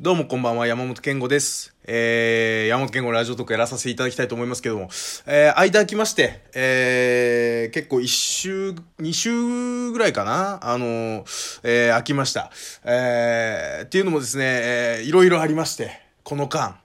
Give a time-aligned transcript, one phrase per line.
[0.00, 1.72] どうもこんばんは、山本健吾です。
[1.86, 4.88] えー、山本健吾ラジオトークやらさせていただきたいと思いますけども、
[5.24, 10.58] えー、間空きまして、えー、結構一週、二週ぐらいかな？
[10.68, 12.50] あのー、えー、空きました。
[12.84, 15.92] えー、っていうのもですね、えー、いろいろありまして、
[16.24, 16.80] この間。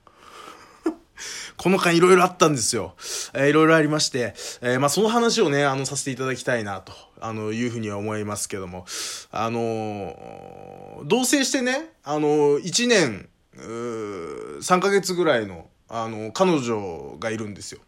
[1.60, 2.94] この間いろいろあったんですよ。
[3.34, 4.32] えいろいろありまして、
[4.62, 8.86] えーまあその話をね、あの、させていただきたいな、と、あの、いうふうには思いますけども、
[9.30, 13.28] あのー同棲してね、あのー、1年、
[13.58, 17.82] う3ヶ月ぐらいの、あの、彼女がいるんですよ。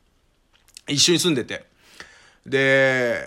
[0.86, 1.64] 一緒に住んでて。
[2.44, 3.22] で、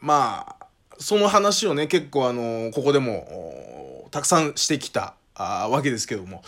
[0.00, 0.66] まあ、
[0.98, 6.42] その話をね、結構あの、ここでも、たくさんしてきた、あわけですけども、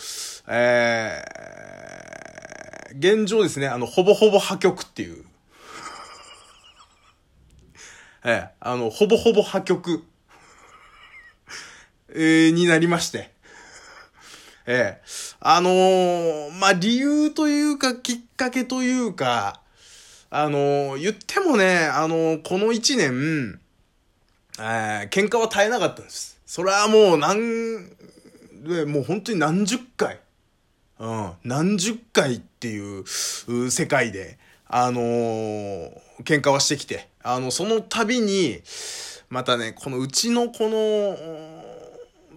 [0.49, 1.66] えー、
[2.93, 5.25] 現状ですね、あの、ほぼほぼ破局っていう、
[8.25, 10.03] ええあの、ほぼほぼ破局、
[12.11, 13.31] えーになりまして、
[14.67, 15.03] ええ
[15.41, 19.61] あのーまあ、理由というか、きっかけというか、
[20.31, 23.61] あのー言ってもね、あのーこの一年、
[24.59, 26.41] えー喧嘩は絶えなかったんです。
[26.47, 27.89] それはもう何、
[28.65, 30.19] でもう本当に何十回、
[30.99, 33.05] うん、何十回っていう
[33.71, 35.91] 世界で、あのー
[36.25, 38.63] 喧嘩はしてきて、あの、その度に、
[39.29, 41.15] またね、このうちのこの、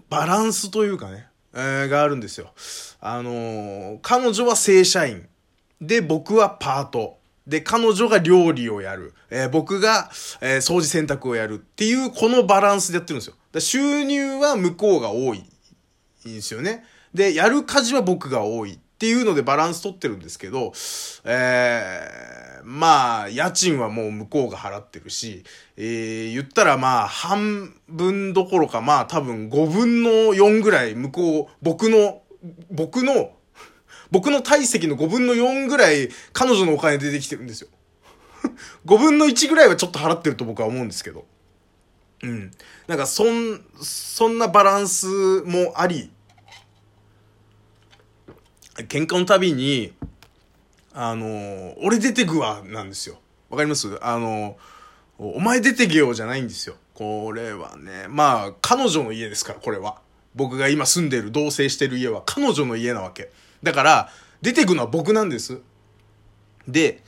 [0.09, 2.51] バランスというかね、えーがあるんですよ。
[2.99, 5.27] あのー彼女は正社員。
[5.79, 7.17] で、僕はパート。
[7.47, 9.13] で、彼女が料理をやる。
[9.29, 10.09] えー僕が、
[10.41, 13.35] えー掃除洗濯をやるっていう、このバランスでやってるんですよ。
[13.53, 15.37] だ収入は向こうが多い。
[16.25, 16.83] いいんですよね。
[17.13, 20.73] で、やる家事は僕が多いっていうのでバランス取ってるんですけど、
[21.23, 25.43] えー、まあ、家賃はもう向こうが払ってるし、
[25.77, 32.23] えー、言ったらまあ、半分どころかまあ多分5分の4ぐらい向こう、僕の、
[32.69, 33.31] 僕の、
[34.11, 37.69] 僕の体積の5分の4ぐらい彼女のお金出てきてるんですよ。
[38.85, 41.25] 5分の1ぐらいはちょっと払ってると僕は思うんですけど。
[42.23, 42.51] うん。
[42.87, 45.07] なんか、そん、そんなバランス
[45.45, 46.11] もあり、
[48.87, 49.93] 喧嘩のたびに、
[50.93, 53.19] あの俺出てくわ、なんですよ。
[53.49, 53.97] わかります？
[54.01, 54.57] あの
[55.17, 56.75] お前出てけよじゃないんですよ。
[56.93, 60.01] これはね、まあ、彼女の家ですから、これは。
[60.35, 63.31] 僕が今住んでる、同棲してる家は彼女の家なわけ。
[63.63, 64.09] だから、
[64.41, 65.59] 出てくのは僕なんです。
[66.67, 67.01] で、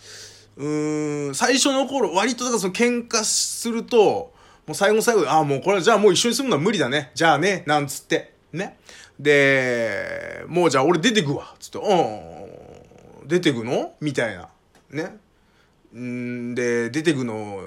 [0.57, 4.33] うーん、最初の頃、割とだからその喧嘩すると、
[4.65, 7.11] もう最後の最後で、ああ、もうこれじゃあもう一緒に住むのは無理だね。
[7.13, 8.33] じゃあね、なんつって。
[8.53, 8.77] ね。
[9.19, 11.53] で、もうじゃあ俺出てくわ。
[11.59, 13.93] つって、うん、出てくの？
[14.01, 14.49] みたいな。
[14.91, 15.17] ね。
[15.95, 17.63] んで、出てくの、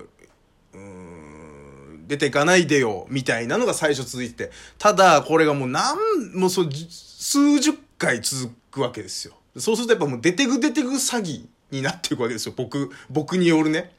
[0.75, 4.51] うん出てかないでよ、みたいなのが最初続いて。
[4.79, 5.97] ただ、これがもう何、
[6.35, 9.35] もうそ、数十回続くわけですよ。
[9.57, 12.55] そうするとやっぱもう出てく出てく詐欺になっていくわけですよ。
[12.57, 13.95] 僕、僕によるね。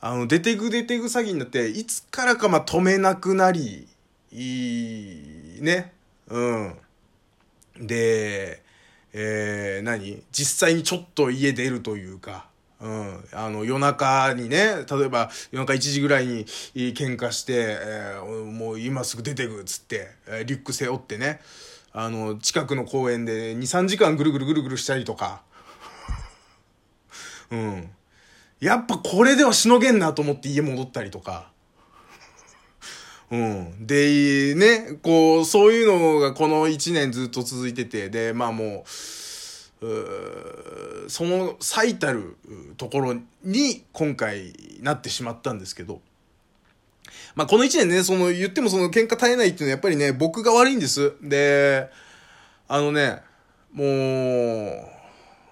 [0.00, 3.86] あの、出てく出てく詐欺になって、いつからかまあ止めなくなり、
[4.32, 5.92] いい、ね。
[6.28, 6.76] うん。
[7.80, 8.62] で、
[9.12, 10.22] えー、何？
[10.30, 12.46] 実際にちょっと家出るというか、
[12.80, 13.24] うん。
[13.32, 20.10] あの、夜中にね、例えば夜中1時ぐらいに喧嘩して、えーもう今すぐ出てくっつって、
[20.46, 21.40] リュック背負ってね、
[21.92, 25.42] あの、近くの公園で2、3時間ぐるぐるぐるぐるしたりとか、
[27.50, 27.90] うん。
[28.60, 31.50] やっぱこれではしのげんなと思って家戻ったりとか。
[33.30, 33.86] うん。
[33.86, 38.84] で、ね、こう、そういうのがこの1年ずっと続いてて、で、まあも
[39.80, 42.36] う、うその最たる
[42.76, 44.52] ところに今回
[44.82, 46.00] なってしまったんですけど、
[47.34, 51.14] まあこの1年ね、その言ってもその喧嘩絶えないっていうのはやっぱりね、僕が悪いんです。
[51.22, 51.88] で、
[52.68, 53.22] あのね、
[53.72, 55.00] もう、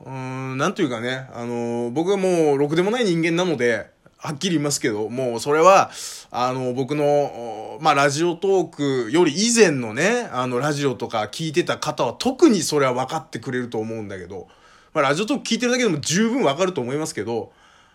[0.05, 5.91] うん、なんというかね、あの、僕はもう、ろくでもない人間なので、はっきり言いますけど、もう、それは、
[6.33, 14.49] あの、僕の、まあ、ラジオトークより以前のね、あの、ラジオとか聞いてた方は、特にそれは分かってくれると思うんだけど、
[14.93, 17.53] まあ、ラジオトーク聞いてるだけでも十分分かると思いますけど、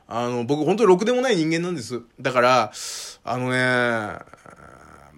[0.08, 2.02] あの、僕、本当にろくでもない人間なんです。
[2.22, 2.72] だから、
[3.26, 4.20] あのね、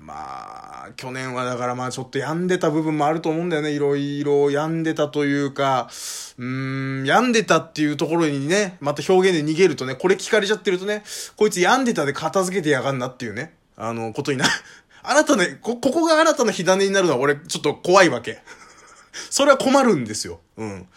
[0.06, 3.72] まあ、去年はだからまあちょっと病んでた部分もあると思うんだよね。
[3.72, 5.90] いろいろ病んでたというか、
[6.38, 11.04] うーん、病んでたっていうところにね、また表現で逃げるとね、これ聞かれちゃってるとね、
[11.36, 14.46] こいつ病んでたで片付けてやがんなっていうね、あの、ことにな、
[15.02, 18.44] 新たな、こ、ここが新たな火種になるのは俺ちょっと怖いわけ。
[19.32, 20.40] それは困るんですよ。
[20.58, 20.88] うん。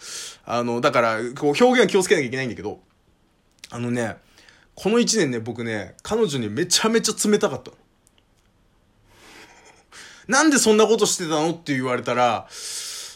[0.45, 2.79] あの、だから、こう表現は気をつけなきゃいけないんだけど、
[3.71, 4.17] あのね、
[4.75, 7.71] この一年ね、僕ね、彼女にめちゃめちゃ冷たかった。
[10.29, 12.47] なんでそんなことしてたのって言われたら、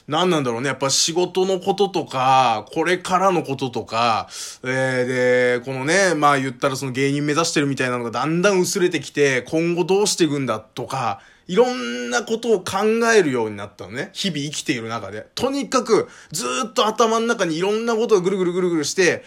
[0.07, 0.67] 何なんだろうね。
[0.67, 4.27] やっぱ仕事のこととか、これからのこととか、
[4.63, 12.77] えー、で、このね、まあ言ったらその芸人目指してるみたいなのがだんだん薄れてきて、今後どうしていくんだとか、いろんなことを考
[13.15, 14.09] えるようになったのね。
[14.13, 15.27] 日々生きている中で。
[15.35, 19.23] とにかく、ずっと頭の中にいろんなことがぐるぐるぐるぐるして、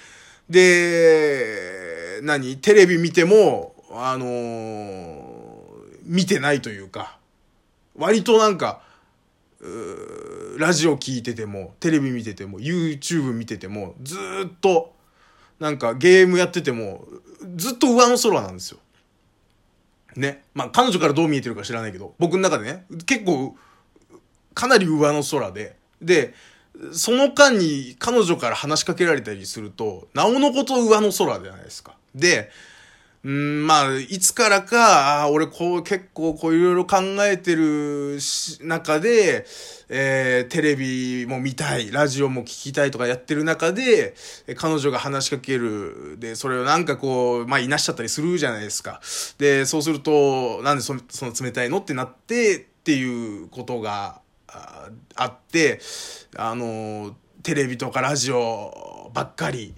[0.51, 2.57] で、何？
[2.57, 5.57] テレビ見ても、あのー、
[6.05, 7.16] 見てないというか、
[7.97, 8.83] 割となんか、
[10.59, 14.17] ラジオ聞いてても、テレビ見てても、YouTube 見てても、ず
[14.47, 14.95] っと、
[15.59, 17.07] なんかゲームやってても、
[17.57, 18.79] ずっと上の空なんですよ。
[20.17, 20.45] ね。
[20.55, 23.57] まあ、彼女からどう見えてるか知らないけど、僕の中でね、結構、
[24.55, 26.35] かなり上の空で、で、
[26.93, 31.97] その間に彼女から話しかけられたりすると、なおのこと上の空じゃないですか。
[32.15, 32.51] で、
[33.27, 38.19] うん、まあ、いつからか、ああ俺こう結構こういろいろ考えてる
[38.61, 39.45] 中で、
[39.89, 44.15] えー、テレビも見たい、ラジオも聞きたいとかやってる中で、
[44.55, 46.19] 彼女が話しかける。
[46.21, 49.01] で、それをなんかこう、まあ、いなしちゃったりするじゃないですか。
[49.39, 55.81] で、そうすると、なんでそその冷たいのってなって、っていうことがああって、
[56.37, 59.75] あの、テレビとかラジオばっかり、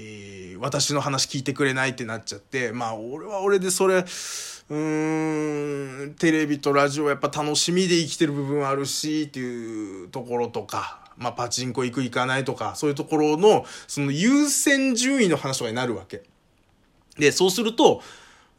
[0.00, 16.22] えー、私の話聞いてくれないってなっちゃって、まあ俺は俺でそれ、うーん、テレビとラジオやっぱ楽しみで生きてる部分あるし、っていうところとか、まあパチンコ行く行かないとか、そういうところの、その優先順位の話とかになるわけ。
[17.18, 18.00] で、そうすると、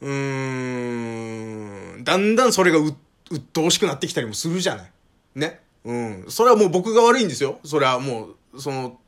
[0.02, 2.96] うーん、だんだんそれがう、
[3.32, 4.92] 鬱陶しくなってきたりもするじゃない。
[5.36, 5.62] ね。
[5.84, 6.26] うん。
[6.30, 7.60] それはもう僕が悪いんですよ。
[7.64, 9.00] それはもう、その、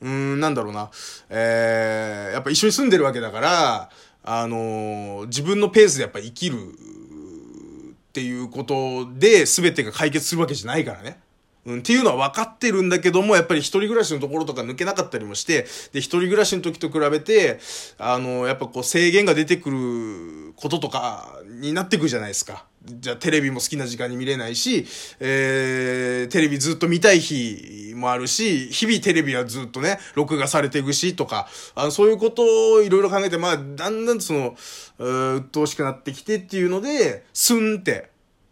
[0.00, 0.90] うん、なんだろうな。
[1.28, 3.90] えー、やっぱ一緒に住んでるわけだから、
[4.22, 11.20] あのー、自分のペースでやっぱ生きるっていうことで全てが解決するわけじゃないからね。
[11.66, 17.60] うん、っていうのは分かってるんだけども、やっぱり一人暮らしのところとか抜けなかったりもして、で、一人暮らしの時と比べて、
[17.98, 22.64] あの、やっぱこう制限が出てくることとかになってくるじゃないですか。
[22.82, 24.86] じゃあテレビも好きな時間に見れないし、
[25.20, 32.42] えー、テレビずっと見たい日もあるし、日々テレビはずっとね、録画されていくし、とか、あのそういうこと
[32.72, 34.56] をいろいろ考えて、まあ、だんだんその、
[34.98, 38.10] う鬱陶しくなってきてっていうので、スンって、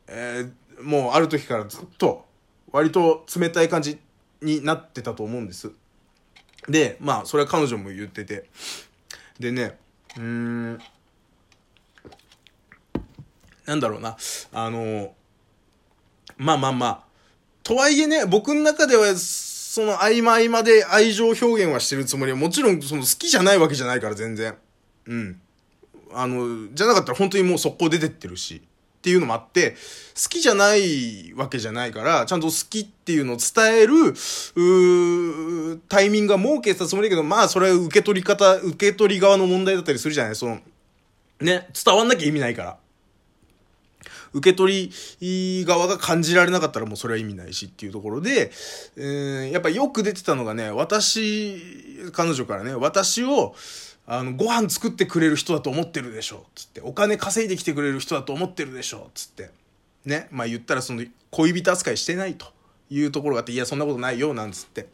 [0.09, 2.28] えー、もうある時からずっと、
[2.73, 3.99] 割と冷たい感じ
[4.43, 5.71] になってたと思うんです。
[6.69, 8.49] で、まあ、それは彼女も言ってて。
[9.39, 9.79] でね、
[10.17, 10.79] うーん、
[13.67, 14.17] なんだろうな、
[14.53, 15.15] あの、
[16.37, 17.05] まあまあまあ、
[17.63, 24.57] とはいえね、僕の中では、その合間合間で愛情表現はしてるつもりは、もちろんその好きじゃないわけじゃないから全然。
[25.07, 25.41] うん。
[26.13, 28.63] あの、じゃなかったら本当にもう速攻出てってるし。
[28.99, 29.77] っていうのもあって、
[30.21, 40.37] 好きじゃないわけじゃないから、ちゃんと好きっていうのを伝える、タイミングは設けたつもりだけど、まあそれは受け取り方、受け取り側の問題だったりするじゃない？
[40.37, 40.59] その、
[41.41, 42.77] ね、伝わんなきゃ意味ないから。
[44.35, 48.51] 受け取り側が感じられなかったらもうそれは意味ないしっていうところで、
[48.97, 53.55] えー、やっぱよく出てたのがね、私、彼女からね、私を、
[54.11, 56.81] あの、ご飯作ってくれる人だと思ってるでしょ、つって。
[56.81, 59.51] お金稼いできてくれる人だと思ってるでしょ、つって。
[60.07, 60.29] ね。
[60.31, 62.47] まあ言ったらその、恋人扱いしてないと
[62.89, 64.89] いうところがあって、いや、そんなことないよ、なんつって。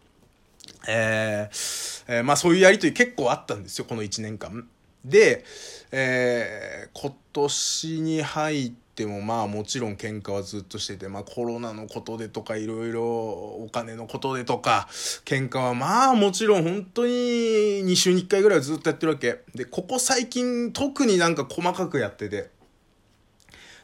[0.89, 4.67] えー、えー、まあそういうやりとり結構あったんですよ、この1年間。
[5.05, 5.45] で、
[5.93, 14.89] えー、今年に入ってもまあもちろん喧嘩はずっとしてて、まあコロナのことでとかいろいろお金のことでとか、
[15.25, 19.41] 喧嘩はまあもちろん本当に2週に1回ぐらいずっとやってるわけ。
[19.55, 22.51] で、ここ最近特になんか細かくやってて。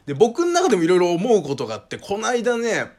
[0.05, 2.91] で、僕の中でもいろいろ思うことがあって、この間ね、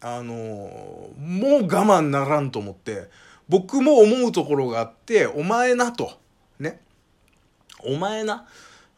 [0.00, 3.10] あのもう我慢ならんと思って、
[3.48, 6.12] 僕も思うところがあって、お前なと。
[6.58, 6.80] ね。
[7.84, 8.46] お前な、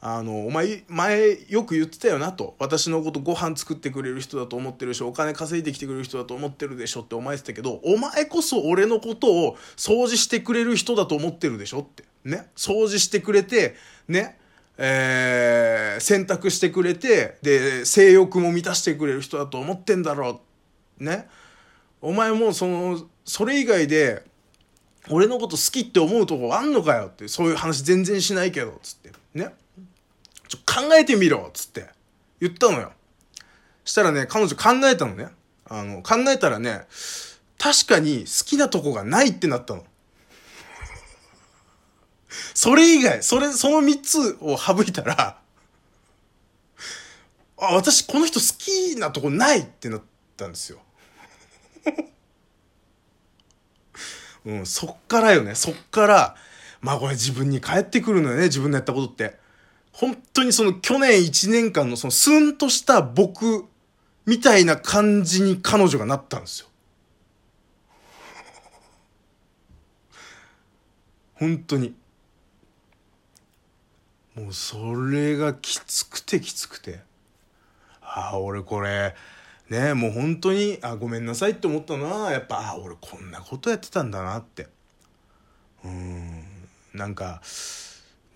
[0.02, 2.54] あの、お前、前よく言ってたよなと。
[2.59, 12.04] 私のことご飯作ってくれる人だと思ってるし、お金稼いできてくれる人だと思ってるでしょってお前言ってたけど、お前こそ俺のことを掃除してくれる人だと思ってるでしょって。
[12.25, 12.49] ね。
[12.57, 13.76] 掃除してくれて、
[14.09, 14.38] ね。
[14.78, 20.40] えー、洗濯してくれて、で、性欲も満たしてくれる人だと思ってんだろ
[20.99, 21.04] う。
[21.04, 21.28] ね。
[22.00, 24.23] お前もその、それ以外で、
[25.11, 29.12] 俺のこと好きって思うとこあんのかよって、そういう話全然しないけど、つって。
[29.35, 29.54] ね。
[30.50, 31.87] ちょ、考えてみろっつって
[32.40, 32.92] 言ったのよ。
[33.85, 35.28] したらね、彼女考えたのね。
[35.64, 36.87] あの、考えたらね、
[37.57, 39.87] 確かに好きなとこがないってなったの。
[42.52, 45.38] それ以外、それ、その三つを省いたら、
[47.57, 50.02] あ、私この人好きなとこないってなっ
[50.37, 50.80] たんですよ。
[54.47, 56.37] うん、そっからよね、そっから、
[56.80, 59.38] まあこれ自分に返ってくるのよね、自分のやったことって。
[59.92, 63.66] 本当にその去年1年間のそのスンとした僕
[64.26, 66.68] みたいな感じに彼女がなったんですよ。
[71.35, 71.94] 本当に。
[74.35, 77.00] もうそれがきつくてきつくて。
[78.02, 79.14] ああ、俺これ、
[79.70, 84.68] ねもう本当に、あ、ごめんなさいって思ったのは、やっぱ、あ、俺こんなことやってたんだなって。
[85.85, 86.44] うん、
[86.92, 87.40] なんか、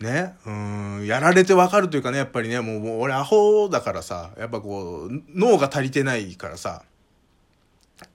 [0.01, 6.83] ね、うん、やられてわかるというかね、やっぱりね、もう、もう俺アホだからさ、やっぱこう、脳が足りてないからさ、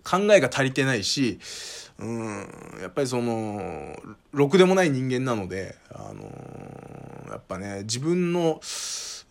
[0.04, 1.40] 考えが足りてないし、
[1.98, 3.96] うん、やっぱりその、
[4.32, 8.62] ろくでもない人間なので、あのー、やっぱね、自分の、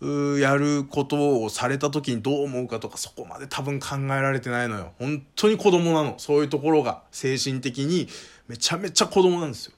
[0.01, 4.93] やることをされた時にどう思うかとかそこまで多分考えられてないのよ。
[4.97, 6.17] 本当に子供なの。
[6.19, 8.07] そういうところが精神的に
[8.47, 9.73] めちゃめちゃ子供なんですよ。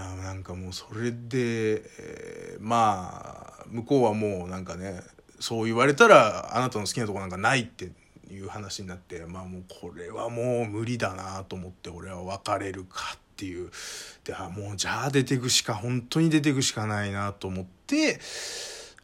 [0.00, 5.02] なんかもうそれで、えー、まあ向こうはもうなんかね
[5.38, 7.90] そう言われたらあなたの好きなとこなんかないって
[8.30, 13.70] いう話になってまあもうこれはもう無理だなと思って俺は別れるかっていう
[14.24, 18.20] であもうじゃあ出てくしか本当に出てくしかないなと思って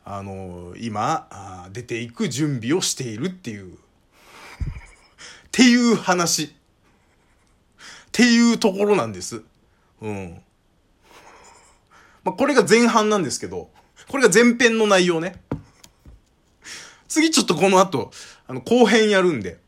[0.05, 3.77] あの今あ出ていく準備をしているっていうっ
[5.51, 6.49] ていう話っ
[8.13, 9.43] ていうところなんです。
[10.01, 10.41] うん。
[12.25, 13.71] まあ、これが前半なんですけど、
[14.09, 15.41] これが前編の内容ね。
[17.09, 18.11] 次ちょっとこの後、
[18.47, 19.59] あの、後編やるんで、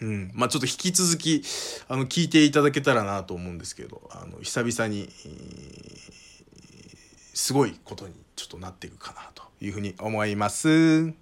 [0.00, 0.30] うん。
[0.34, 1.42] まあ、ちょっと引き続き、
[1.88, 5.08] あの、聞いていただけたらなと思うんですけど、あの、久々に、
[7.34, 11.12] すごいことにちょっとなっていくかなというふうに思います。